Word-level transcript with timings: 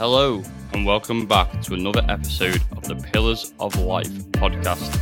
Hello, 0.00 0.42
and 0.72 0.86
welcome 0.86 1.26
back 1.26 1.60
to 1.60 1.74
another 1.74 2.02
episode 2.08 2.62
of 2.74 2.84
the 2.84 2.94
Pillars 2.94 3.52
of 3.60 3.76
Life 3.76 4.08
podcast, 4.32 4.96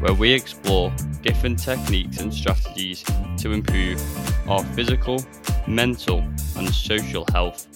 where 0.00 0.14
we 0.14 0.32
explore 0.32 0.94
different 1.22 1.58
techniques 1.58 2.20
and 2.20 2.32
strategies 2.32 3.02
to 3.38 3.50
improve 3.50 4.00
our 4.48 4.62
physical, 4.66 5.20
mental, 5.66 6.20
and 6.56 6.72
social 6.72 7.26
health. 7.32 7.66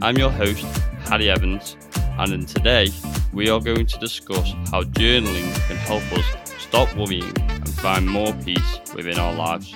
I'm 0.00 0.16
your 0.16 0.30
host, 0.30 0.64
Harry 1.08 1.28
Evans, 1.28 1.76
and 1.96 2.32
in 2.32 2.46
today 2.46 2.86
we 3.32 3.50
are 3.50 3.58
going 3.58 3.86
to 3.86 3.98
discuss 3.98 4.52
how 4.70 4.84
journaling 4.84 5.52
can 5.66 5.76
help 5.76 6.04
us 6.12 6.24
stop 6.56 6.94
worrying 6.94 7.36
and 7.36 7.68
find 7.68 8.08
more 8.08 8.32
peace 8.44 8.78
within 8.94 9.18
our 9.18 9.34
lives. 9.34 9.74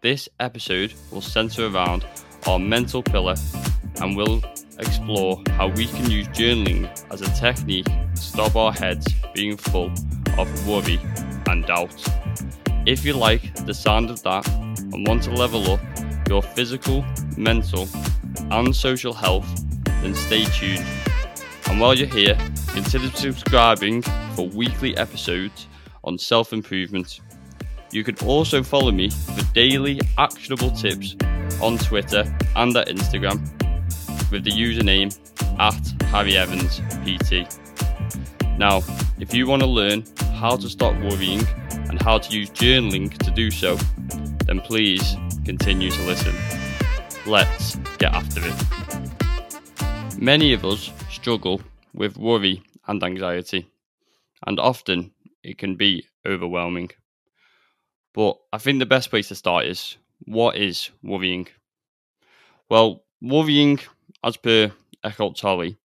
This 0.00 0.30
episode 0.40 0.94
will 1.10 1.20
centre 1.20 1.66
around 1.66 2.06
our 2.46 2.58
mental 2.58 3.02
pillar 3.02 3.34
and 4.00 4.16
will 4.16 4.42
explore 4.78 5.40
how 5.50 5.68
we 5.68 5.86
can 5.86 6.10
use 6.10 6.28
journaling 6.28 6.88
as 7.12 7.20
a 7.20 7.30
technique 7.34 7.86
to 7.86 8.20
stop 8.20 8.56
our 8.56 8.72
heads 8.72 9.06
being 9.34 9.56
full 9.56 9.92
of 10.38 10.68
worry 10.68 10.98
and 11.48 11.64
doubt. 11.66 11.94
If 12.86 13.04
you 13.04 13.14
like 13.14 13.54
the 13.66 13.74
sound 13.74 14.10
of 14.10 14.22
that 14.22 14.46
and 14.48 15.06
want 15.06 15.22
to 15.24 15.30
level 15.30 15.70
up 15.70 15.80
your 16.28 16.42
physical, 16.42 17.04
mental, 17.36 17.88
and 18.50 18.74
social 18.74 19.12
health, 19.12 19.48
then 20.02 20.14
stay 20.14 20.44
tuned. 20.44 20.84
And 21.68 21.80
while 21.80 21.94
you're 21.94 22.08
here, 22.08 22.36
consider 22.68 23.08
subscribing 23.10 24.02
for 24.34 24.48
weekly 24.48 24.96
episodes 24.96 25.66
on 26.02 26.18
self 26.18 26.52
improvement. 26.52 27.20
You 27.90 28.04
can 28.04 28.16
also 28.26 28.62
follow 28.62 28.90
me 28.90 29.10
for 29.10 29.42
daily 29.54 30.00
actionable 30.18 30.70
tips 30.72 31.16
on 31.62 31.78
Twitter 31.78 32.24
and 32.56 32.76
at 32.76 32.88
Instagram 32.88 33.53
with 34.34 34.42
the 34.42 34.50
username 34.50 35.16
at 35.60 36.02
Harry 36.06 36.36
Evans 36.36 36.80
PT. 37.04 37.46
Now, 38.58 38.82
if 39.20 39.32
you 39.32 39.46
want 39.46 39.62
to 39.62 39.68
learn 39.68 40.02
how 40.34 40.56
to 40.56 40.68
stop 40.68 40.92
worrying 41.04 41.46
and 41.88 42.02
how 42.02 42.18
to 42.18 42.36
use 42.36 42.50
journaling 42.50 43.16
to 43.18 43.30
do 43.30 43.52
so, 43.52 43.76
then 44.46 44.58
please 44.58 45.16
continue 45.44 45.88
to 45.88 46.02
listen. 46.02 46.34
Let's 47.26 47.76
get 47.98 48.12
after 48.12 48.40
it. 48.42 50.18
Many 50.18 50.52
of 50.52 50.64
us 50.64 50.90
struggle 51.12 51.60
with 51.92 52.16
worry 52.16 52.60
and 52.88 53.00
anxiety, 53.04 53.68
and 54.48 54.58
often 54.58 55.12
it 55.44 55.58
can 55.58 55.76
be 55.76 56.08
overwhelming. 56.26 56.90
But 58.12 58.36
I 58.52 58.58
think 58.58 58.80
the 58.80 58.94
best 58.94 59.10
place 59.10 59.28
to 59.28 59.36
start 59.36 59.66
is 59.66 59.96
what 60.24 60.56
is 60.56 60.90
worrying? 61.04 61.46
Well, 62.68 63.04
worrying, 63.22 63.78
as 64.24 64.36
per 64.36 64.72
Eckhart 65.04 65.36
Tolle, 65.36 65.76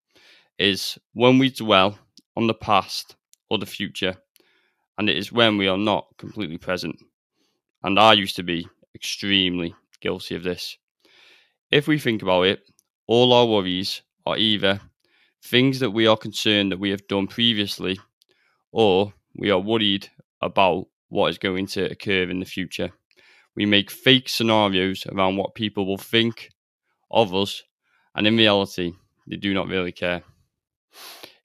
is 0.58 0.98
when 1.12 1.38
we 1.38 1.50
dwell 1.50 1.98
on 2.36 2.46
the 2.46 2.54
past 2.54 3.16
or 3.50 3.58
the 3.58 3.66
future, 3.66 4.16
and 4.98 5.08
it 5.08 5.16
is 5.16 5.30
when 5.30 5.58
we 5.58 5.68
are 5.68 5.78
not 5.78 6.06
completely 6.16 6.58
present. 6.58 6.96
And 7.82 7.98
I 7.98 8.14
used 8.14 8.36
to 8.36 8.42
be 8.42 8.66
extremely 8.94 9.74
guilty 10.00 10.34
of 10.34 10.42
this. 10.42 10.76
If 11.70 11.86
we 11.86 11.98
think 11.98 12.22
about 12.22 12.42
it, 12.42 12.62
all 13.06 13.32
our 13.32 13.46
worries 13.46 14.02
are 14.26 14.36
either 14.36 14.80
things 15.42 15.80
that 15.80 15.90
we 15.90 16.06
are 16.06 16.16
concerned 16.16 16.72
that 16.72 16.80
we 16.80 16.90
have 16.90 17.06
done 17.08 17.26
previously, 17.26 17.98
or 18.72 19.12
we 19.36 19.50
are 19.50 19.58
worried 19.58 20.08
about 20.40 20.86
what 21.08 21.28
is 21.28 21.38
going 21.38 21.66
to 21.66 21.90
occur 21.90 22.28
in 22.30 22.40
the 22.40 22.46
future. 22.46 22.90
We 23.56 23.66
make 23.66 23.90
fake 23.90 24.28
scenarios 24.28 25.06
around 25.06 25.36
what 25.36 25.54
people 25.54 25.86
will 25.86 25.98
think 25.98 26.50
of 27.10 27.34
us, 27.34 27.62
and 28.14 28.26
in 28.26 28.36
reality, 28.36 28.92
they 29.26 29.36
do 29.36 29.54
not 29.54 29.68
really 29.68 29.92
care. 29.92 30.22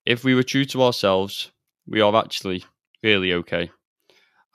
If 0.06 0.24
we 0.24 0.36
were 0.36 0.44
true 0.44 0.66
to 0.66 0.84
ourselves, 0.84 1.52
we 1.88 2.02
are 2.02 2.16
actually 2.16 2.64
really 3.04 3.34
okay. 3.34 3.72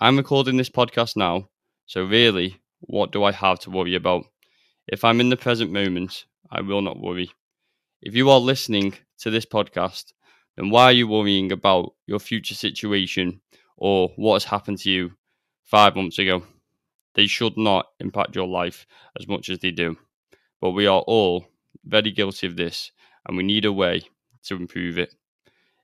I'm 0.00 0.16
recording 0.16 0.56
this 0.56 0.71
podcast 0.71 1.16
now, 1.16 1.48
so 1.87 2.04
really, 2.04 2.60
what 2.81 3.12
do 3.12 3.25
I 3.25 3.32
have 3.32 3.60
to 3.60 3.71
worry 3.71 3.94
about? 3.94 4.25
If 4.88 5.04
I'm 5.04 5.21
in 5.21 5.28
the 5.28 5.37
present 5.37 5.71
moment, 5.71 6.25
I 6.50 6.62
will 6.62 6.82
not 6.82 7.00
worry. 7.00 7.31
If 8.03 8.15
you 8.15 8.31
are 8.31 8.41
listening 8.41 8.94
to 9.19 9.31
this 9.31 9.44
podcast, 9.44 10.12
then 10.56 10.71
why 10.71 10.84
are 10.84 10.92
you 10.92 11.06
worrying 11.06 11.53
about 11.53 11.94
your 12.06 12.19
future 12.19 12.54
situation 12.54 13.41
or 13.77 14.10
what 14.16 14.34
has 14.34 14.44
happened 14.44 14.78
to 14.78 14.91
you 14.91 15.12
five 15.65 15.97
months 15.97 16.19
ago? 16.19 16.42
They 17.15 17.27
should 17.27 17.56
not 17.56 17.87
impact 17.98 18.34
your 18.34 18.48
life 18.48 18.87
as 19.19 19.28
much 19.28 19.48
as 19.50 19.59
they 19.59 19.71
do. 19.71 19.97
But 20.60 20.71
we 20.71 20.87
are 20.87 21.00
all 21.06 21.47
very 21.84 22.10
guilty 22.10 22.46
of 22.46 22.56
this, 22.56 22.92
and 23.26 23.36
we 23.36 23.42
need 23.42 23.64
a 23.64 23.72
way 23.72 24.02
to 24.44 24.56
improve 24.56 24.98
it. 24.98 25.14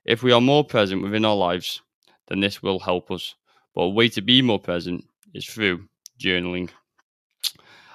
If 0.05 0.23
we 0.23 0.31
are 0.31 0.41
more 0.41 0.63
present 0.63 1.03
within 1.03 1.25
our 1.25 1.35
lives, 1.35 1.81
then 2.27 2.39
this 2.39 2.63
will 2.63 2.79
help 2.79 3.11
us. 3.11 3.35
But 3.75 3.81
a 3.81 3.89
way 3.89 4.09
to 4.09 4.21
be 4.21 4.41
more 4.41 4.59
present 4.59 5.05
is 5.33 5.45
through 5.45 5.87
journaling. 6.19 6.69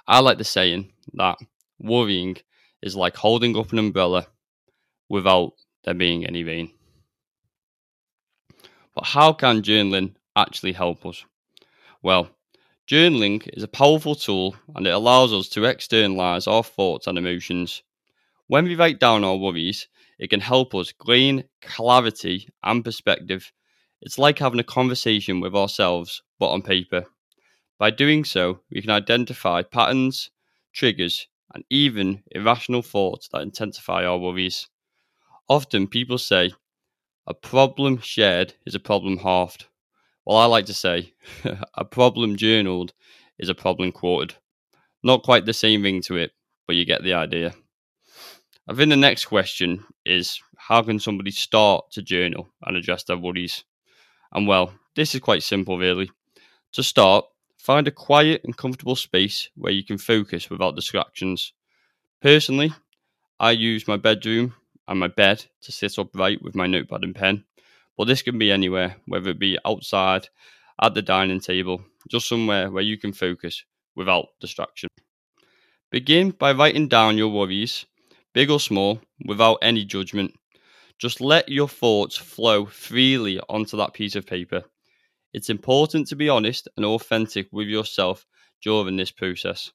I 0.06 0.20
like 0.20 0.38
the 0.38 0.44
saying 0.44 0.92
that 1.14 1.38
worrying 1.78 2.36
is 2.82 2.96
like 2.96 3.16
holding 3.16 3.56
up 3.56 3.72
an 3.72 3.78
umbrella 3.78 4.26
without 5.08 5.52
there 5.84 5.94
being 5.94 6.26
any 6.26 6.44
rain. 6.44 6.72
But 8.94 9.06
how 9.06 9.32
can 9.32 9.62
journaling 9.62 10.14
actually 10.36 10.72
help 10.72 11.06
us? 11.06 11.24
Well, 12.02 12.28
journaling 12.86 13.48
is 13.54 13.62
a 13.62 13.68
powerful 13.68 14.14
tool 14.14 14.54
and 14.74 14.86
it 14.86 14.90
allows 14.90 15.32
us 15.32 15.48
to 15.50 15.64
externalize 15.64 16.46
our 16.46 16.62
thoughts 16.62 17.06
and 17.06 17.16
emotions. 17.16 17.82
When 18.52 18.66
we 18.66 18.74
write 18.74 19.00
down 19.00 19.24
our 19.24 19.38
worries, 19.38 19.88
it 20.18 20.28
can 20.28 20.40
help 20.40 20.74
us 20.74 20.92
gain 20.92 21.44
clarity 21.62 22.50
and 22.62 22.84
perspective. 22.84 23.50
It's 24.02 24.18
like 24.18 24.40
having 24.40 24.60
a 24.60 24.62
conversation 24.78 25.40
with 25.40 25.54
ourselves, 25.54 26.22
but 26.38 26.50
on 26.50 26.60
paper. 26.60 27.06
By 27.78 27.92
doing 27.92 28.26
so, 28.26 28.60
we 28.70 28.82
can 28.82 28.90
identify 28.90 29.62
patterns, 29.62 30.30
triggers, 30.74 31.28
and 31.54 31.64
even 31.70 32.24
irrational 32.32 32.82
thoughts 32.82 33.26
that 33.28 33.40
intensify 33.40 34.04
our 34.04 34.18
worries. 34.18 34.68
Often 35.48 35.86
people 35.86 36.18
say, 36.18 36.52
a 37.26 37.32
problem 37.32 38.00
shared 38.02 38.52
is 38.66 38.74
a 38.74 38.78
problem 38.78 39.16
halved. 39.16 39.64
Well, 40.26 40.36
I 40.36 40.44
like 40.44 40.66
to 40.66 40.74
say, 40.74 41.14
a 41.74 41.86
problem 41.86 42.36
journaled 42.36 42.92
is 43.38 43.48
a 43.48 43.54
problem 43.54 43.92
quoted. 43.92 44.34
Not 45.02 45.22
quite 45.22 45.46
the 45.46 45.54
same 45.54 45.80
ring 45.80 46.02
to 46.02 46.16
it, 46.16 46.32
but 46.66 46.76
you 46.76 46.84
get 46.84 47.02
the 47.02 47.14
idea. 47.14 47.54
I 48.68 48.74
think 48.74 48.90
the 48.90 48.96
next 48.96 49.24
question 49.24 49.84
is 50.06 50.40
how 50.56 50.82
can 50.82 51.00
somebody 51.00 51.32
start 51.32 51.90
to 51.92 52.02
journal 52.02 52.48
and 52.62 52.76
address 52.76 53.02
their 53.02 53.18
worries? 53.18 53.64
And 54.32 54.46
well, 54.46 54.72
this 54.94 55.16
is 55.16 55.20
quite 55.20 55.42
simple, 55.42 55.78
really. 55.78 56.10
To 56.74 56.84
start, 56.84 57.24
find 57.58 57.88
a 57.88 57.90
quiet 57.90 58.42
and 58.44 58.56
comfortable 58.56 58.94
space 58.94 59.48
where 59.56 59.72
you 59.72 59.84
can 59.84 59.98
focus 59.98 60.48
without 60.48 60.76
distractions. 60.76 61.52
Personally, 62.20 62.72
I 63.40 63.50
use 63.50 63.88
my 63.88 63.96
bedroom 63.96 64.54
and 64.86 65.00
my 65.00 65.08
bed 65.08 65.44
to 65.62 65.72
sit 65.72 65.98
upright 65.98 66.40
with 66.40 66.54
my 66.54 66.68
notepad 66.68 67.02
and 67.02 67.16
pen, 67.16 67.44
but 67.98 68.04
this 68.04 68.22
can 68.22 68.38
be 68.38 68.52
anywhere, 68.52 68.94
whether 69.06 69.30
it 69.30 69.40
be 69.40 69.58
outside, 69.64 70.28
at 70.80 70.94
the 70.94 71.02
dining 71.02 71.40
table, 71.40 71.84
just 72.08 72.28
somewhere 72.28 72.70
where 72.70 72.82
you 72.84 72.96
can 72.96 73.12
focus 73.12 73.64
without 73.96 74.28
distraction. 74.40 74.88
Begin 75.90 76.30
by 76.30 76.52
writing 76.52 76.86
down 76.86 77.18
your 77.18 77.28
worries 77.28 77.86
big 78.32 78.50
or 78.50 78.60
small, 78.60 79.00
without 79.26 79.58
any 79.62 79.84
judgment. 79.84 80.34
Just 80.98 81.20
let 81.20 81.48
your 81.48 81.68
thoughts 81.68 82.16
flow 82.16 82.66
freely 82.66 83.40
onto 83.48 83.76
that 83.76 83.92
piece 83.92 84.14
of 84.14 84.26
paper. 84.26 84.62
It's 85.32 85.50
important 85.50 86.06
to 86.08 86.16
be 86.16 86.28
honest 86.28 86.68
and 86.76 86.84
authentic 86.84 87.48
with 87.52 87.66
yourself 87.66 88.26
during 88.62 88.96
this 88.96 89.10
process. 89.10 89.72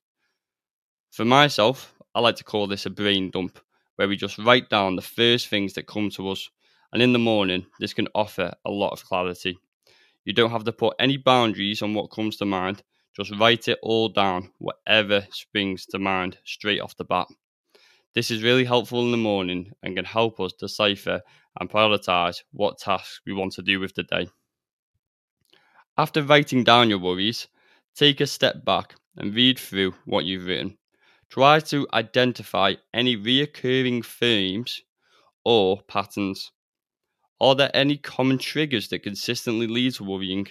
For 1.11 1.25
myself, 1.25 1.93
I 2.13 2.19
like 2.19 2.35
to 2.37 2.43
call 2.43 2.67
this 2.67 2.85
a 2.85 2.89
brain 2.89 3.31
dump, 3.31 3.59
where 3.95 4.07
we 4.07 4.15
just 4.15 4.37
write 4.37 4.69
down 4.69 4.95
the 4.95 5.01
first 5.01 5.47
things 5.47 5.73
that 5.73 5.87
come 5.87 6.09
to 6.11 6.29
us. 6.29 6.49
And 6.93 7.01
in 7.01 7.13
the 7.13 7.19
morning, 7.19 7.65
this 7.79 7.93
can 7.93 8.07
offer 8.15 8.53
a 8.65 8.71
lot 8.71 8.91
of 8.91 9.03
clarity. 9.03 9.57
You 10.23 10.33
don't 10.33 10.51
have 10.51 10.63
to 10.65 10.71
put 10.71 10.95
any 10.99 11.17
boundaries 11.17 11.81
on 11.81 11.93
what 11.93 12.11
comes 12.11 12.37
to 12.37 12.45
mind, 12.45 12.83
just 13.15 13.31
write 13.39 13.67
it 13.67 13.79
all 13.81 14.09
down, 14.09 14.51
whatever 14.59 15.25
springs 15.31 15.85
to 15.87 15.99
mind 15.99 16.37
straight 16.45 16.81
off 16.81 16.95
the 16.97 17.03
bat. 17.03 17.27
This 18.17 18.31
is 18.31 18.41
really 18.41 18.65
helpful 18.65 19.05
in 19.05 19.11
the 19.11 19.17
morning 19.17 19.73
and 19.83 19.95
can 19.95 20.03
help 20.03 20.39
us 20.39 20.51
decipher 20.51 21.21
and 21.59 21.69
prioritize 21.69 22.41
what 22.51 22.79
tasks 22.79 23.21
we 23.27 23.33
want 23.33 23.53
to 23.53 23.61
do 23.61 23.79
with 23.79 23.93
the 23.93 24.01
day. 24.01 24.27
After 25.99 26.23
writing 26.23 26.63
down 26.63 26.89
your 26.89 26.97
worries, 26.97 27.47
take 27.95 28.19
a 28.19 28.25
step 28.25 28.65
back 28.65 28.95
and 29.17 29.35
read 29.35 29.59
through 29.59 29.93
what 30.05 30.25
you've 30.25 30.47
written. 30.47 30.79
Try 31.29 31.59
to 31.59 31.87
identify 31.93 32.73
any 32.91 33.15
reoccurring 33.15 34.03
themes 34.03 34.81
or 35.45 35.83
patterns. 35.83 36.51
Are 37.39 37.53
there 37.53 37.69
any 37.75 37.97
common 37.97 38.39
triggers 38.39 38.87
that 38.87 39.03
consistently 39.03 39.67
lead 39.67 39.93
to 39.93 40.03
worrying? 40.03 40.47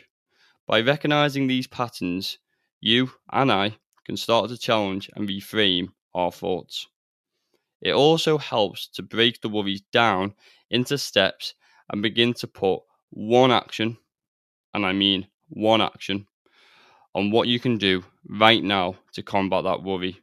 By 0.69 0.83
recognizing 0.83 1.49
these 1.49 1.67
patterns, 1.67 2.39
you 2.81 3.11
and 3.33 3.51
I 3.51 3.77
can 4.05 4.17
start 4.17 4.51
to 4.51 4.57
challenge 4.57 5.11
and 5.17 5.29
reframe 5.29 5.89
our 6.15 6.31
thoughts. 6.31 6.87
It 7.83 7.93
also 7.93 8.39
helps 8.39 8.89
to 8.89 9.03
break 9.03 9.41
the 9.41 9.49
worries 9.49 9.83
down 9.93 10.35
into 10.71 10.99
steps 10.99 11.55
and 11.91 12.03
begin 12.03 12.35
to 12.35 12.47
put 12.47 12.81
one 13.11 13.53
action, 13.53 13.99
and 14.75 14.85
I 14.85 14.93
mean 14.93 15.29
one 15.49 15.81
action, 15.81 16.27
on 17.15 17.31
what 17.31 17.49
you 17.49 17.61
can 17.61 17.79
do 17.79 18.05
right 18.29 18.63
now 18.63 18.97
to 19.13 19.23
combat 19.23 19.65
that 19.65 19.83
worry. 19.83 20.21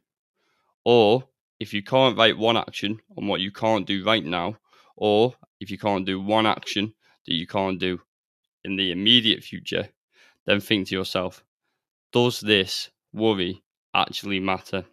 Or 0.84 1.28
if 1.60 1.72
you 1.72 1.82
can't 1.82 2.18
write 2.18 2.36
one 2.38 2.56
action 2.56 3.00
on 3.16 3.26
what 3.26 3.40
you 3.40 3.50
can't 3.50 3.86
do 3.86 4.04
right 4.04 4.24
now, 4.24 4.58
or 4.96 5.34
if 5.60 5.70
you 5.70 5.78
can't 5.78 6.04
do 6.06 6.20
one 6.20 6.46
action 6.46 6.94
that 7.26 7.34
you 7.34 7.46
can't 7.46 7.78
do 7.78 8.00
in 8.64 8.76
the 8.76 8.92
immediate 8.92 9.42
future, 9.42 9.88
then 10.46 10.60
think 10.60 10.88
to 10.88 10.94
yourself, 10.94 11.44
does 12.12 12.40
this 12.40 12.90
worry 13.12 13.62
actually 13.94 14.40
matter? 14.40 14.84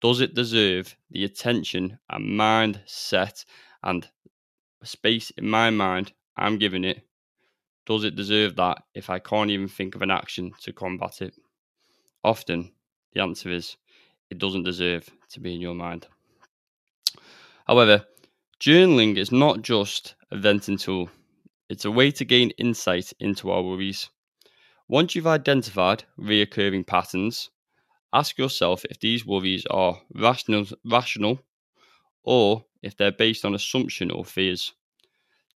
Does 0.00 0.20
it 0.20 0.34
deserve 0.34 0.96
the 1.10 1.24
attention 1.24 1.98
and 2.08 2.38
mindset 2.38 3.44
and 3.82 4.08
space 4.82 5.30
in 5.30 5.48
my 5.48 5.70
mind 5.70 6.12
I'm 6.36 6.58
giving 6.58 6.84
it? 6.84 7.02
Does 7.84 8.04
it 8.04 8.14
deserve 8.14 8.54
that 8.56 8.84
if 8.94 9.10
I 9.10 9.18
can't 9.18 9.50
even 9.50 9.66
think 9.66 9.94
of 9.94 10.02
an 10.02 10.10
action 10.10 10.52
to 10.60 10.72
combat 10.72 11.20
it? 11.20 11.34
Often, 12.22 12.72
the 13.12 13.22
answer 13.22 13.50
is 13.50 13.76
it 14.30 14.38
doesn't 14.38 14.64
deserve 14.64 15.08
to 15.30 15.40
be 15.40 15.54
in 15.54 15.60
your 15.60 15.74
mind. 15.74 16.06
However, 17.66 18.06
journaling 18.60 19.16
is 19.16 19.32
not 19.32 19.62
just 19.62 20.14
a 20.30 20.38
venting 20.38 20.78
tool, 20.78 21.10
it's 21.68 21.84
a 21.84 21.90
way 21.90 22.10
to 22.12 22.24
gain 22.24 22.50
insight 22.50 23.12
into 23.20 23.50
our 23.50 23.62
worries. 23.62 24.10
Once 24.86 25.14
you've 25.14 25.26
identified 25.26 26.04
reoccurring 26.18 26.86
patterns, 26.86 27.50
ask 28.12 28.38
yourself 28.38 28.84
if 28.86 29.00
these 29.00 29.26
worries 29.26 29.66
are 29.66 30.00
rational, 30.14 30.66
rational 30.84 31.40
or 32.22 32.64
if 32.82 32.96
they're 32.96 33.12
based 33.12 33.44
on 33.44 33.54
assumption 33.54 34.10
or 34.10 34.24
fears. 34.24 34.74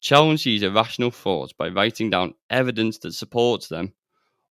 Challenge 0.00 0.42
these 0.42 0.62
irrational 0.62 1.10
thoughts 1.10 1.52
by 1.52 1.68
writing 1.68 2.10
down 2.10 2.34
evidence 2.50 2.98
that 2.98 3.12
supports 3.12 3.68
them, 3.68 3.94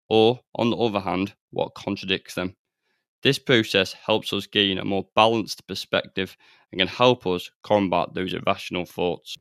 or, 0.09 0.39
on 0.55 0.69
the 0.69 0.77
other 0.77 0.99
hand, 0.99 1.33
what 1.51 1.73
contradicts 1.75 2.35
them. 2.35 2.55
This 3.23 3.39
process 3.39 3.93
helps 3.93 4.33
us 4.33 4.45
gain 4.45 4.77
a 4.77 4.85
more 4.85 5.07
balanced 5.15 5.65
perspective 5.67 6.37
and 6.71 6.79
can 6.79 6.87
help 6.87 7.25
us 7.25 7.49
combat 7.63 8.13
those 8.13 8.33
irrational 8.33 8.85
thoughts. 8.85 9.35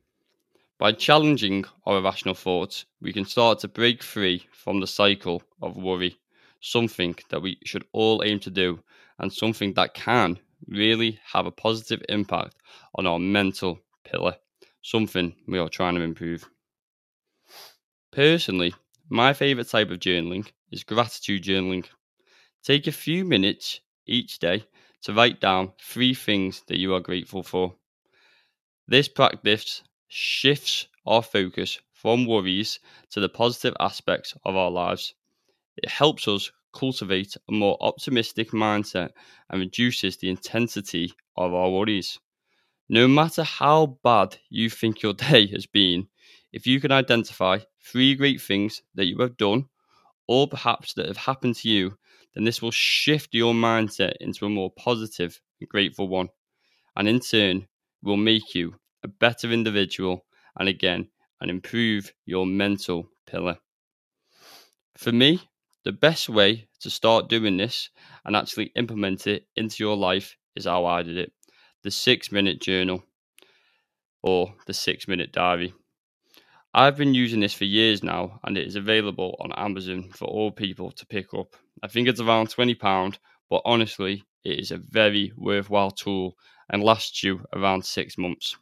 By 0.79 0.93
challenging 0.93 1.65
our 1.85 1.97
irrational 1.97 2.35
thoughts, 2.35 2.85
we 3.01 3.11
can 3.11 3.25
start 3.25 3.59
to 3.59 3.67
break 3.67 4.03
free 4.03 4.45
from 4.51 4.79
the 4.79 4.87
cycle 4.87 5.41
of 5.61 5.75
worry, 5.75 6.17
something 6.61 7.15
that 7.29 7.41
we 7.41 7.57
should 7.65 7.85
all 7.91 8.23
aim 8.23 8.39
to 8.41 8.49
do, 8.49 8.79
and 9.19 9.31
something 9.31 9.73
that 9.73 9.93
can 9.93 10.39
really 10.67 11.19
have 11.31 11.45
a 11.45 11.51
positive 11.51 12.03
impact 12.09 12.55
on 12.95 13.05
our 13.05 13.19
mental 13.19 13.79
pillar, 14.03 14.35
something 14.81 15.35
we 15.47 15.59
are 15.59 15.69
trying 15.69 15.95
to 15.95 16.01
improve. 16.01 16.49
Personally, 18.11 18.73
my 19.09 19.33
favourite 19.33 19.69
type 19.69 19.91
of 19.91 19.99
journaling 19.99 20.47
is 20.71 20.83
gratitude 20.83 21.43
journaling. 21.43 21.85
Take 22.63 22.87
a 22.87 22.91
few 22.91 23.23
minutes 23.23 23.81
each 24.05 24.39
day 24.39 24.65
to 25.03 25.13
write 25.13 25.39
down 25.39 25.73
three 25.81 26.13
things 26.13 26.63
that 26.67 26.79
you 26.79 26.93
are 26.93 26.99
grateful 26.99 27.43
for. 27.43 27.75
This 28.87 29.07
practice 29.07 29.83
shifts 30.07 30.87
our 31.05 31.21
focus 31.21 31.79
from 31.93 32.25
worries 32.25 32.79
to 33.11 33.19
the 33.19 33.29
positive 33.29 33.75
aspects 33.79 34.33
of 34.43 34.55
our 34.55 34.71
lives. 34.71 35.13
It 35.77 35.89
helps 35.89 36.27
us 36.27 36.51
cultivate 36.73 37.37
a 37.49 37.51
more 37.53 37.77
optimistic 37.81 38.51
mindset 38.51 39.11
and 39.49 39.59
reduces 39.61 40.17
the 40.17 40.29
intensity 40.29 41.13
of 41.35 41.53
our 41.53 41.69
worries. 41.71 42.19
No 42.89 43.07
matter 43.07 43.43
how 43.43 43.97
bad 44.03 44.37
you 44.49 44.69
think 44.69 45.01
your 45.01 45.13
day 45.31 45.47
has 45.47 45.65
been, 45.65 46.09
if 46.51 46.67
you 46.67 46.81
can 46.81 46.91
identify 46.91 47.59
three 47.81 48.13
great 48.15 48.41
things 48.41 48.81
that 48.95 49.05
you 49.05 49.17
have 49.19 49.37
done, 49.37 49.69
or 50.27 50.47
perhaps 50.47 50.93
that 50.95 51.07
have 51.07 51.17
happened 51.17 51.55
to 51.57 51.69
you, 51.69 51.97
then 52.33 52.43
this 52.45 52.61
will 52.61 52.71
shift 52.71 53.33
your 53.33 53.53
mindset 53.53 54.15
into 54.21 54.45
a 54.45 54.49
more 54.49 54.71
positive 54.71 55.41
and 55.59 55.69
grateful 55.69 56.07
one. 56.07 56.29
And 56.95 57.07
in 57.07 57.21
turn, 57.21 57.67
will 58.03 58.17
make 58.17 58.55
you 58.55 58.79
a 59.03 59.07
better 59.07 59.51
individual, 59.51 60.25
and 60.59 60.69
again, 60.69 61.09
and 61.41 61.49
improve 61.49 62.13
your 62.25 62.45
mental 62.45 63.09
pillar. 63.25 63.59
For 64.97 65.13
me, 65.13 65.49
the 65.87 65.93
best 65.93 66.27
way 66.27 66.67
to 66.81 66.89
start 66.89 67.29
doing 67.29 67.55
this 67.55 67.91
and 68.25 68.35
actually 68.35 68.73
implement 68.75 69.25
it 69.25 69.47
into 69.55 69.81
your 69.81 69.95
life 69.95 70.35
is 70.53 70.65
how 70.65 70.83
I 70.83 71.01
did 71.01 71.17
it 71.17 71.31
the 71.81 71.89
six 71.89 72.29
minute 72.29 72.59
journal 72.59 73.05
or 74.21 74.53
the 74.65 74.73
six 74.73 75.07
minute 75.07 75.31
diary. 75.31 75.73
I've 76.73 76.97
been 76.97 77.13
using 77.13 77.39
this 77.39 77.53
for 77.53 77.63
years 77.63 78.03
now 78.03 78.41
and 78.43 78.57
it 78.57 78.67
is 78.67 78.75
available 78.75 79.37
on 79.39 79.53
Amazon 79.53 80.09
for 80.11 80.25
all 80.25 80.51
people 80.51 80.91
to 80.91 81.05
pick 81.05 81.33
up. 81.33 81.55
I 81.81 81.87
think 81.87 82.09
it's 82.09 82.19
around 82.19 82.49
£20, 82.49 83.17
but 83.49 83.61
honestly, 83.63 84.25
it 84.43 84.59
is 84.59 84.71
a 84.71 84.83
very 84.89 85.31
worthwhile 85.37 85.91
tool 85.91 86.35
and 86.69 86.83
lasts 86.83 87.23
you 87.23 87.45
around 87.53 87.85
six 87.85 88.17
months. 88.17 88.57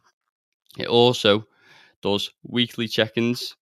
It 0.77 0.89
also 0.89 1.48
does 2.04 2.30
weekly 2.44 2.88
check 2.88 3.13
ins, 3.16 3.56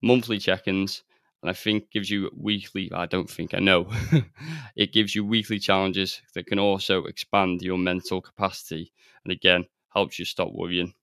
monthly 0.00 0.38
check 0.38 0.66
ins, 0.66 1.02
and 1.42 1.50
I 1.50 1.54
think 1.54 1.90
gives 1.90 2.10
you 2.10 2.30
weekly, 2.36 2.90
I 2.92 3.06
don't 3.06 3.30
think 3.30 3.54
I 3.54 3.58
know, 3.58 3.90
it 4.76 4.92
gives 4.92 5.14
you 5.14 5.24
weekly 5.24 5.58
challenges 5.58 6.22
that 6.34 6.46
can 6.46 6.58
also 6.58 7.04
expand 7.04 7.62
your 7.62 7.78
mental 7.78 8.20
capacity 8.22 8.92
and 9.24 9.32
again 9.32 9.66
helps 9.92 10.18
you 10.18 10.24
stop 10.24 10.52
worrying. 10.52 10.94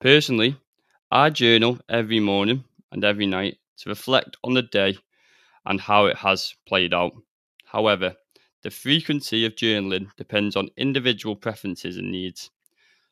Personally, 0.00 0.56
I 1.10 1.30
journal 1.30 1.80
every 1.88 2.20
morning 2.20 2.64
and 2.92 3.04
every 3.04 3.26
night 3.26 3.58
to 3.78 3.90
reflect 3.90 4.36
on 4.42 4.54
the 4.54 4.62
day 4.62 4.96
and 5.66 5.80
how 5.80 6.06
it 6.06 6.18
has 6.18 6.54
played 6.66 6.94
out. 6.94 7.12
However, 7.66 8.16
the 8.62 8.70
frequency 8.70 9.44
of 9.46 9.56
journaling 9.56 10.14
depends 10.16 10.56
on 10.56 10.70
individual 10.76 11.36
preferences 11.36 11.96
and 11.98 12.12
needs. 12.12 12.50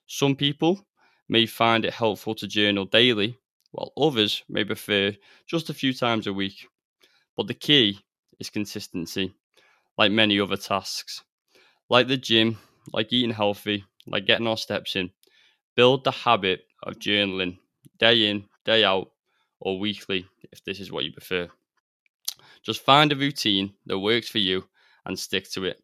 Some 0.07 0.37
people 0.37 0.87
may 1.29 1.47
find 1.47 1.85
it 1.85 1.95
helpful 1.95 2.35
to 2.37 2.49
journal 2.49 2.87
daily, 2.87 3.39
while 3.75 3.93
others 3.99 4.45
may 4.49 4.65
prefer 4.65 5.13
just 5.49 5.69
a 5.69 5.75
few 5.75 5.93
times 5.93 6.29
a 6.29 6.33
week. 6.33 6.69
But 7.37 7.49
the 7.49 7.55
key 7.55 7.99
is 8.39 8.49
consistency, 8.49 9.35
like 9.99 10.13
many 10.13 10.39
other 10.39 10.57
tasks. 10.57 11.25
Like 11.91 12.07
the 12.07 12.17
gym, 12.17 12.59
like 12.93 13.13
eating 13.13 13.35
healthy, 13.35 13.85
like 14.07 14.27
getting 14.27 14.47
our 14.47 14.57
steps 14.57 14.95
in. 14.95 15.11
Build 15.75 16.05
the 16.05 16.13
habit 16.13 16.61
of 16.85 17.01
journaling 17.01 17.59
day 17.99 18.31
in, 18.31 18.45
day 18.65 18.85
out, 18.85 19.11
or 19.59 19.81
weekly 19.81 20.25
if 20.53 20.63
this 20.63 20.79
is 20.79 20.93
what 20.93 21.05
you 21.05 21.13
prefer. 21.13 21.49
Just 22.63 22.81
find 22.81 23.11
a 23.11 23.17
routine 23.17 23.75
that 23.87 23.99
works 23.99 24.29
for 24.29 24.39
you 24.39 24.69
and 25.05 25.19
stick 25.19 25.51
to 25.51 25.65
it. 25.65 25.83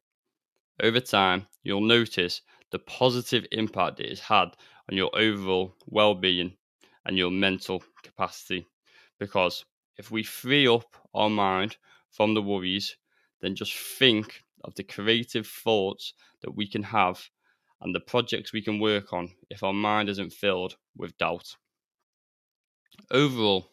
Over 0.80 1.00
time, 1.00 1.49
you'll 1.64 1.80
notice 1.80 2.40
the 2.70 2.78
positive 2.78 3.47
impact 3.50 3.99
it 3.99 4.11
has 4.11 4.20
had 4.20 4.50
on 4.88 4.97
your 4.97 5.11
overall 5.12 5.75
well 5.87 6.14
being 6.14 6.52
and 7.07 7.16
your 7.16 7.30
mental 7.30 7.83
capacity. 8.02 8.66
Because 9.19 9.64
if 9.97 10.11
we 10.11 10.23
free 10.23 10.66
up 10.69 10.97
our 11.14 11.30
mind 11.30 11.76
from 12.11 12.35
the 12.35 12.42
worries, 12.42 12.97
then 13.40 13.54
just 13.54 13.73
think 13.73 14.42
of 14.64 14.75
the 14.75 14.83
creative 14.83 15.47
thoughts 15.47 16.14
that 16.42 16.54
we 16.54 16.66
can 16.69 16.83
have 16.83 17.28
and 17.80 17.95
the 17.95 18.00
projects 18.00 18.52
we 18.52 18.62
can 18.62 18.78
work 18.78 19.12
on 19.12 19.30
if 19.49 19.62
our 19.62 19.73
mind 19.73 20.09
isn't 20.09 20.33
filled 20.33 20.76
with 20.97 21.16
doubt. 21.19 21.57
Overall, 23.11 23.73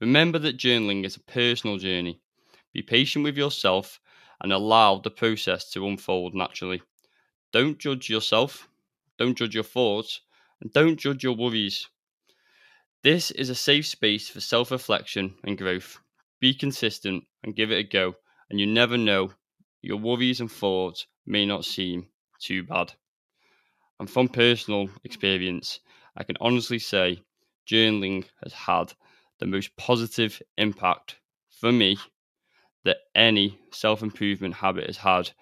remember 0.00 0.38
that 0.38 0.56
journaling 0.56 1.04
is 1.04 1.16
a 1.16 1.20
personal 1.20 1.78
journey. 1.78 2.20
Be 2.72 2.82
patient 2.82 3.24
with 3.24 3.36
yourself 3.36 4.00
and 4.40 4.52
allow 4.52 4.98
the 4.98 5.10
process 5.10 5.70
to 5.70 5.86
unfold 5.86 6.34
naturally. 6.34 6.82
Don't 7.52 7.78
judge 7.78 8.08
yourself, 8.08 8.68
don't 9.18 9.36
judge 9.36 9.54
your 9.54 9.64
thoughts, 9.64 10.20
and 10.60 10.72
don't 10.72 10.98
judge 10.98 11.22
your 11.22 11.36
worries. 11.36 11.88
This 13.02 13.30
is 13.30 13.48
a 13.50 13.54
safe 13.54 13.86
space 13.86 14.28
for 14.28 14.40
self 14.40 14.70
reflection 14.72 15.36
and 15.44 15.56
growth. 15.58 16.00
Be 16.40 16.52
consistent 16.52 17.28
and 17.44 17.54
give 17.54 17.70
it 17.70 17.78
a 17.78 17.82
go, 17.84 18.16
and 18.50 18.58
you 18.58 18.66
never 18.66 18.96
know, 18.96 19.34
your 19.82 19.98
worries 19.98 20.40
and 20.40 20.50
thoughts 20.50 21.06
may 21.24 21.46
not 21.46 21.64
seem 21.64 22.08
too 22.40 22.64
bad. 22.64 22.94
And 23.98 24.10
from 24.10 24.28
personal 24.28 24.90
experience, 25.04 25.80
I 26.16 26.24
can 26.24 26.36
honestly 26.40 26.78
say 26.78 27.22
journaling 27.66 28.26
has 28.42 28.52
had 28.52 28.92
the 29.38 29.46
most 29.46 29.74
positive 29.76 30.42
impact 30.58 31.18
for 31.50 31.72
me 31.72 31.96
that 32.84 32.98
any 33.14 33.58
self 33.72 34.02
improvement 34.02 34.54
habit 34.56 34.86
has 34.86 34.98
had 34.98 35.32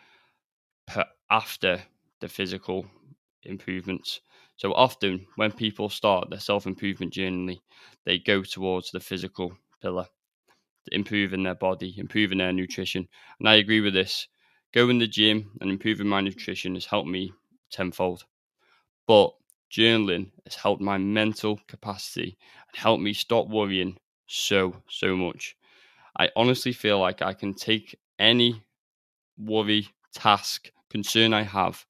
after 1.30 1.82
the 2.20 2.28
physical 2.28 2.86
improvements. 3.42 4.20
So 4.60 4.72
often, 4.74 5.26
when 5.34 5.50
people 5.50 5.88
start 5.90 6.30
their 6.30 6.38
self 6.38 6.68
improvement 6.68 7.12
journey, 7.14 7.62
they 8.04 8.20
go 8.20 8.44
towards 8.44 8.92
the 8.92 9.00
physical 9.00 9.58
pillar, 9.82 10.06
improving 10.92 11.44
their 11.44 11.54
body, 11.56 11.94
improving 11.98 12.38
their 12.38 12.52
nutrition. 12.52 13.08
And 13.40 13.48
I 13.48 13.56
agree 13.56 13.80
with 13.80 13.94
this. 13.94 14.28
Going 14.72 15.00
to 15.00 15.06
the 15.06 15.10
gym 15.10 15.52
and 15.60 15.70
improving 15.70 16.08
my 16.08 16.20
nutrition 16.22 16.74
has 16.74 16.86
helped 16.86 17.08
me 17.08 17.32
tenfold. 17.70 18.24
But 19.06 19.34
journaling 19.70 20.32
has 20.44 20.54
helped 20.56 20.82
my 20.82 20.98
mental 20.98 21.58
capacity 21.68 22.38
and 22.68 22.76
helped 22.80 23.02
me 23.02 23.12
stop 23.12 23.48
worrying 23.48 23.98
so, 24.26 24.82
so 24.88 25.16
much. 25.16 25.56
I 26.18 26.30
honestly 26.36 26.72
feel 26.72 27.00
like 27.00 27.22
I 27.22 27.34
can 27.34 27.54
take 27.54 27.98
any 28.18 28.62
worry, 29.38 29.88
task, 30.14 30.70
concern 30.90 31.34
I 31.34 31.42
have, 31.42 31.86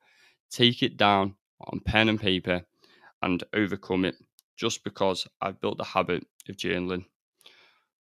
take 0.50 0.82
it 0.82 0.96
down 0.96 1.36
on 1.60 1.80
pen 1.80 2.08
and 2.08 2.20
paper 2.20 2.62
and 3.22 3.44
overcome 3.54 4.04
it 4.04 4.16
just 4.56 4.84
because 4.84 5.26
I've 5.40 5.60
built 5.60 5.78
the 5.78 5.84
habit 5.84 6.26
of 6.48 6.56
journaling. 6.56 7.04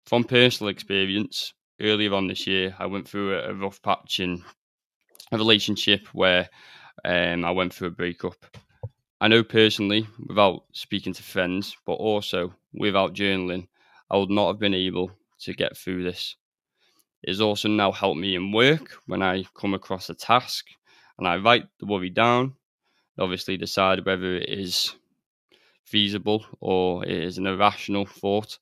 From 0.06 0.24
personal 0.24 0.70
experience, 0.70 1.52
earlier 1.80 2.14
on 2.14 2.26
this 2.26 2.46
year, 2.46 2.74
I 2.78 2.86
went 2.86 3.08
through 3.08 3.38
a, 3.38 3.54
rough 3.54 3.80
patch 3.82 4.20
in 4.20 4.42
a 5.32 5.38
relationship 5.38 6.06
where 6.12 6.48
um, 7.04 7.44
I 7.44 7.50
went 7.50 7.72
through 7.72 7.88
a 7.88 7.92
breakup. 7.92 8.36
I 9.20 9.28
know 9.28 9.42
personally, 9.42 10.06
without 10.26 10.64
speaking 10.72 11.12
to 11.12 11.22
friends, 11.22 11.76
but 11.84 11.94
also 11.94 12.54
without 12.72 13.14
journaling, 13.14 13.68
I 14.10 14.16
would 14.16 14.30
not 14.30 14.48
have 14.48 14.58
been 14.58 14.74
able 14.74 15.10
to 15.40 15.54
get 15.54 15.76
through 15.76 16.04
this. 16.04 16.36
It 17.22 17.30
has 17.30 17.40
also 17.40 17.68
now 17.68 17.90
helped 17.90 18.20
me 18.20 18.36
in 18.36 18.52
work 18.52 18.92
when 19.06 19.22
I 19.22 19.44
come 19.54 19.74
across 19.74 20.08
a 20.08 20.14
task 20.14 20.66
and 21.18 21.26
I 21.26 21.36
write 21.36 21.66
the 21.80 21.86
worry 21.86 22.10
down, 22.10 22.54
obviously 23.18 23.56
decide 23.56 24.04
whether 24.04 24.36
it 24.36 24.48
is 24.48 24.94
feasible 25.84 26.44
or 26.60 27.04
it 27.04 27.10
is 27.10 27.38
an 27.38 27.46
irrational 27.46 28.06
thought, 28.06 28.58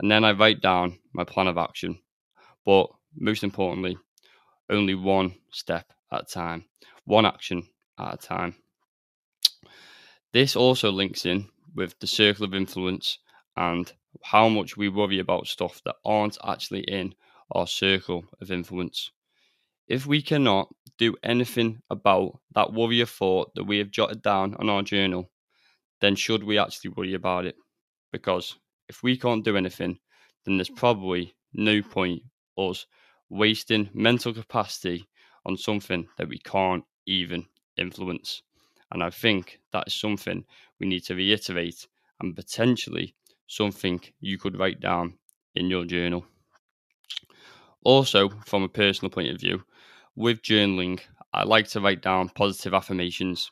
and 0.00 0.10
then 0.10 0.24
I 0.24 0.32
write 0.32 0.60
down 0.60 0.98
my 1.12 1.24
plan 1.24 1.46
of 1.46 1.58
action. 1.58 1.98
But 2.64 2.88
most 3.16 3.44
importantly, 3.44 3.96
only 4.68 4.94
one 4.94 5.34
step 5.50 5.92
at 6.12 6.22
a 6.22 6.24
time, 6.24 6.64
one 7.04 7.26
action 7.26 7.68
at 7.98 8.14
a 8.14 8.16
time. 8.16 8.56
This 10.32 10.56
also 10.56 10.90
links 10.90 11.26
in 11.26 11.48
with 11.74 11.98
the 12.00 12.06
circle 12.06 12.44
of 12.44 12.54
influence 12.54 13.18
and 13.56 13.92
how 14.22 14.48
much 14.48 14.76
we 14.76 14.88
worry 14.88 15.18
about 15.18 15.46
stuff 15.46 15.80
that 15.84 15.96
aren't 16.04 16.38
actually 16.46 16.80
in 16.80 17.14
our 17.52 17.66
circle 17.66 18.24
of 18.40 18.50
influence. 18.50 19.10
If 19.86 20.06
we 20.06 20.22
cannot 20.22 20.74
do 20.98 21.14
anything 21.22 21.80
about 21.90 22.40
that 22.54 22.72
worry 22.72 23.04
thought 23.04 23.54
that 23.54 23.64
we 23.64 23.78
have 23.78 23.90
jotted 23.90 24.22
down 24.22 24.54
on 24.56 24.68
our 24.68 24.82
journal, 24.82 25.30
then 26.00 26.14
should 26.14 26.44
we 26.44 26.58
actually 26.58 26.90
worry 26.90 27.14
about 27.14 27.46
it? 27.46 27.56
Because 28.12 28.56
if 28.88 29.02
we 29.02 29.16
can't 29.16 29.44
do 29.44 29.56
anything, 29.56 29.98
then 30.44 30.56
there's 30.56 30.70
probably 30.70 31.34
no 31.52 31.82
point 31.82 32.22
us 32.56 32.86
wasting 33.30 33.90
mental 33.94 34.32
capacity 34.32 35.08
on 35.46 35.56
something 35.56 36.06
that 36.16 36.28
we 36.28 36.38
can't 36.38 36.84
even 37.06 37.44
influence. 37.76 38.42
And 38.92 39.02
I 39.02 39.10
think 39.10 39.60
that 39.72 39.88
is 39.88 39.94
something 39.94 40.44
we 40.78 40.86
need 40.86 41.04
to 41.04 41.14
reiterate 41.14 41.86
and 42.20 42.36
potentially 42.36 43.14
something 43.46 44.00
you 44.20 44.38
could 44.38 44.58
write 44.58 44.80
down 44.80 45.18
in 45.54 45.68
your 45.68 45.84
journal. 45.84 46.24
Also, 47.84 48.30
from 48.46 48.62
a 48.62 48.68
personal 48.68 49.10
point 49.10 49.30
of 49.30 49.40
view, 49.40 49.62
with 50.16 50.42
journaling, 50.42 51.00
I 51.32 51.44
like 51.44 51.68
to 51.68 51.80
write 51.80 52.02
down 52.02 52.28
positive 52.28 52.74
affirmations. 52.74 53.50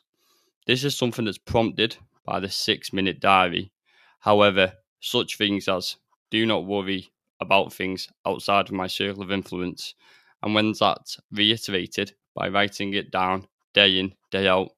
This 0.65 0.83
is 0.83 0.95
something 0.95 1.25
that's 1.25 1.37
prompted 1.37 1.97
by 2.25 2.39
the 2.39 2.49
six 2.49 2.93
minute 2.93 3.19
diary. 3.19 3.71
However, 4.19 4.73
such 5.01 5.37
things 5.37 5.67
as 5.67 5.97
do 6.31 6.45
not 6.45 6.65
worry 6.65 7.11
about 7.41 7.73
things 7.73 8.07
outside 8.25 8.67
of 8.67 8.71
my 8.71 8.87
circle 8.87 9.21
of 9.21 9.31
influence, 9.31 9.95
and 10.41 10.55
when 10.55 10.73
that's 10.79 11.19
reiterated 11.31 12.13
by 12.33 12.47
writing 12.47 12.93
it 12.93 13.11
down 13.11 13.47
day 13.73 13.99
in, 13.99 14.13
day 14.31 14.47
out, 14.47 14.69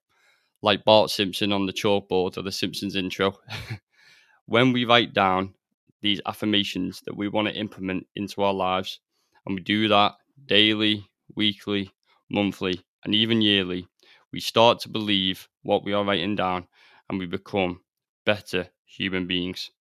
like 0.64 0.84
Bart 0.84 1.12
Simpson 1.12 1.52
on 1.52 1.68
the 1.68 1.74
chalkboard 1.74 2.38
or 2.38 2.42
the 2.42 2.52
Simpsons 2.52 2.96
intro, 2.96 3.38
when 4.48 4.74
we 4.74 4.86
write 4.86 5.14
down 5.14 5.54
these 6.02 6.22
affirmations 6.26 7.02
that 7.06 7.16
we 7.16 7.28
want 7.28 7.48
to 7.48 7.54
implement 7.56 8.08
into 8.16 8.42
our 8.42 8.54
lives, 8.54 9.00
and 9.46 9.56
we 9.56 9.62
do 9.62 9.88
that 9.88 10.14
daily, 10.48 11.08
weekly, 11.36 11.92
monthly, 12.30 12.82
and 13.04 13.14
even 13.14 13.42
yearly, 13.42 13.88
we 14.32 14.40
start 14.40 14.80
to 14.80 14.90
believe 14.90 15.48
what 15.64 15.84
we 15.84 15.94
are 15.94 16.04
writing 16.04 16.36
down 16.36 16.68
and 17.10 17.20
we 17.20 17.26
become 17.26 17.82
better 18.26 18.68
human 18.86 19.28
beings. 19.28 19.72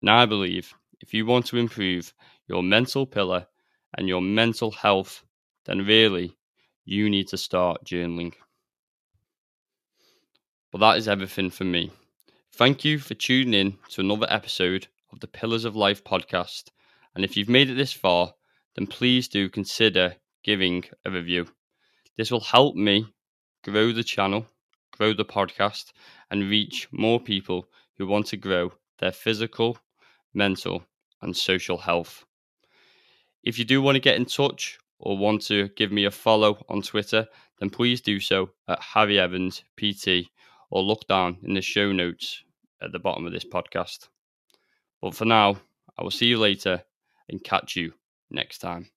And 0.00 0.10
I 0.10 0.26
believe 0.26 0.74
if 1.00 1.14
you 1.14 1.26
want 1.26 1.46
to 1.46 1.58
improve 1.58 2.12
your 2.48 2.62
mental 2.62 3.06
pillar 3.06 3.46
and 3.96 4.08
your 4.08 4.22
mental 4.22 4.70
health, 4.70 5.24
then 5.66 5.86
really 5.86 6.36
you 6.84 7.08
need 7.08 7.28
to 7.28 7.38
start 7.38 7.84
journaling. 7.84 8.32
But 10.72 10.78
that 10.78 10.98
is 10.98 11.08
everything 11.08 11.50
for 11.50 11.64
me. 11.64 11.92
Thank 12.52 12.84
you 12.84 12.98
for 12.98 13.14
tuning 13.14 13.54
in 13.54 13.78
to 13.90 14.00
another 14.00 14.26
episode 14.28 14.88
of 15.12 15.20
the 15.20 15.28
Pillars 15.28 15.64
of 15.64 15.76
Life 15.76 16.02
podcast. 16.02 16.70
And 17.14 17.24
if 17.24 17.36
you've 17.36 17.48
made 17.48 17.70
it 17.70 17.74
this 17.74 17.92
far, 17.92 18.34
then 18.74 18.86
please 18.86 19.28
do 19.28 19.48
consider 19.48 20.16
giving 20.44 20.84
a 21.04 21.10
review. 21.10 21.46
This 22.16 22.30
will 22.30 22.40
help 22.40 22.76
me 22.76 23.12
grow 23.64 23.92
the 23.92 24.04
channel, 24.04 24.46
grow 24.92 25.12
the 25.12 25.24
podcast, 25.24 25.92
and 26.30 26.48
reach 26.48 26.86
more 26.92 27.18
people 27.18 27.68
who 27.96 28.06
want 28.06 28.26
to 28.26 28.36
grow 28.36 28.72
their 28.98 29.12
physical, 29.12 29.78
mental, 30.32 30.84
and 31.22 31.36
social 31.36 31.78
health. 31.78 32.24
If 33.42 33.58
you 33.58 33.64
do 33.64 33.82
want 33.82 33.96
to 33.96 34.00
get 34.00 34.16
in 34.16 34.26
touch 34.26 34.78
or 34.98 35.18
want 35.18 35.42
to 35.46 35.68
give 35.76 35.90
me 35.90 36.04
a 36.04 36.10
follow 36.10 36.64
on 36.68 36.82
Twitter, 36.82 37.26
then 37.58 37.70
please 37.70 38.00
do 38.00 38.20
so 38.20 38.50
at 38.68 38.80
Harry 38.80 39.18
Evans 39.18 39.64
PT 39.76 40.28
or 40.70 40.82
look 40.82 41.06
down 41.08 41.38
in 41.42 41.54
the 41.54 41.62
show 41.62 41.92
notes 41.92 42.42
at 42.82 42.92
the 42.92 42.98
bottom 42.98 43.26
of 43.26 43.32
this 43.32 43.44
podcast. 43.44 44.08
But 45.00 45.14
for 45.14 45.24
now, 45.24 45.56
I 45.98 46.02
will 46.02 46.10
see 46.10 46.26
you 46.26 46.38
later 46.38 46.82
and 47.28 47.42
catch 47.42 47.76
you 47.76 47.92
next 48.30 48.58
time. 48.58 48.93